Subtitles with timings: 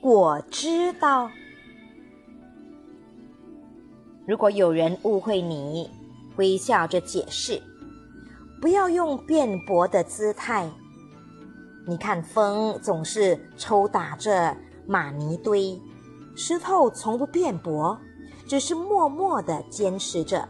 [0.00, 1.30] 果知道。
[4.26, 5.90] 如果有人误会你，
[6.36, 7.60] 微笑着解释，
[8.60, 10.70] 不要用辩驳的姿态。
[11.86, 15.78] 你看，风总是抽打着玛尼堆，
[16.34, 17.98] 石头从不辩驳，
[18.46, 20.48] 只是默默的坚持着。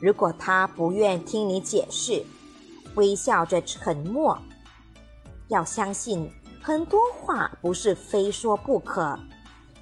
[0.00, 2.24] 如果他不愿听你解释，
[2.94, 4.38] 微笑着沉默。
[5.48, 6.30] 要相信，
[6.66, 9.18] 很多话不是非说不可，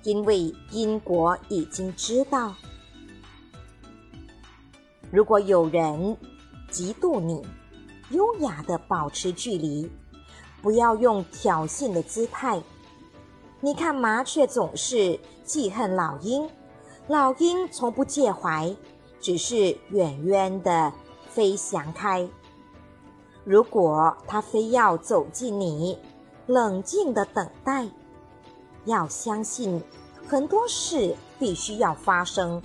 [0.02, 2.52] 因为因果已经知道。
[5.08, 6.16] 如果有人
[6.72, 7.40] 嫉妒你，
[8.10, 9.88] 优雅的保持距离，
[10.60, 12.60] 不要用挑衅的姿态。
[13.60, 16.50] 你看，麻雀总是记恨老鹰，
[17.06, 18.74] 老鹰从不介怀，
[19.20, 20.92] 只是远远的
[21.28, 22.28] 飞翔开。
[23.44, 25.96] 如果他非要走近你，
[26.46, 27.88] 冷静的等待，
[28.84, 29.82] 要相信
[30.26, 32.62] 很多事必须要发生，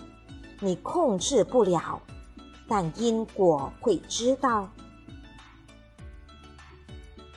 [0.60, 2.02] 你控制不了，
[2.68, 4.70] 但因果会知道。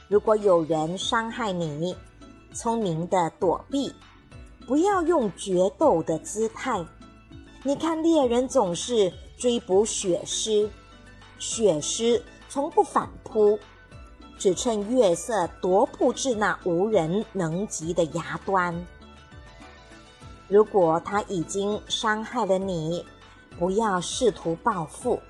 [0.09, 1.95] 如果有人伤害你，
[2.53, 3.95] 聪明的躲避，
[4.67, 6.85] 不要用决斗的姿态。
[7.63, 10.69] 你看猎人总是追捕血狮，
[11.39, 12.23] 血狮。
[12.53, 13.57] 从不反扑，
[14.41, 18.75] 只趁月色踱步至那无人能及的崖端。
[20.49, 23.05] 如果他已经伤害了你，
[23.59, 25.21] 不要试图报复。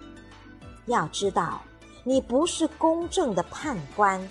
[0.87, 1.61] 要知道，
[2.05, 4.31] 你不是公正的判官。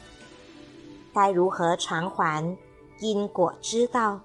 [1.14, 2.58] 该如何偿还？
[3.02, 4.22] 因果知道。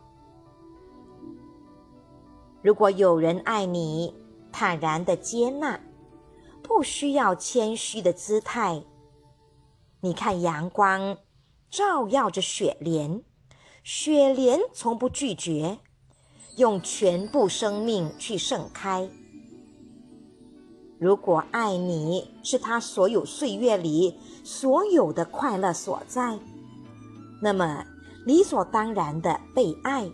[2.62, 4.14] 如果有人爱你，
[4.52, 5.80] 坦然的接纳。
[6.62, 8.84] 不需要谦虚的姿态。
[10.04, 11.16] 你看，阳光
[11.70, 13.22] 照耀着雪莲，
[13.82, 15.78] 雪莲从不拒绝，
[16.58, 19.08] 用全部生命去盛开。
[20.98, 26.38] 如果爱你是他所有岁月里所有的快乐所在，
[27.40, 27.86] 那么
[28.26, 30.06] 理所当然的被爱，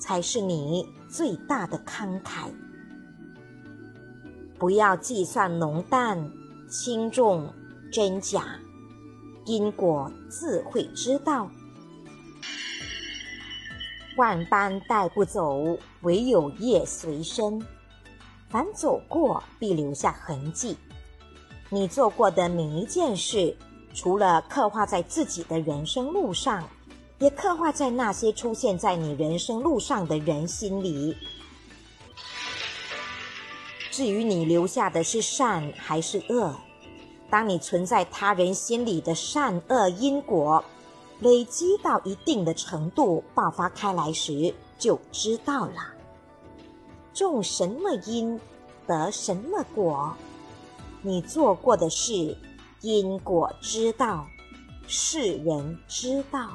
[0.00, 2.46] 才是你最大的慷慨。
[4.60, 6.30] 不要计算浓淡、
[6.70, 7.52] 轻重、
[7.90, 8.60] 真假，
[9.44, 11.50] 因果自会知道。
[14.16, 17.60] 万般带不走，唯有业随身。
[18.48, 20.76] 凡走过，必留下痕迹。
[21.68, 23.56] 你做过的每一件事，
[23.92, 26.68] 除了刻画在自己的人生路上，
[27.18, 31.16] 也刻画在那些出现在你人生路上的人心里。
[33.90, 36.54] 至于你留下的是善还是恶，
[37.30, 40.64] 当你存在他人心里的善恶因果
[41.20, 45.94] 累积到一定的程度爆发开来时，就知道了。
[47.12, 48.38] 种什么因，
[48.86, 50.14] 得什么果。
[51.02, 52.36] 你做过的事，
[52.80, 54.26] 因果之道，
[54.86, 56.50] 世人知道。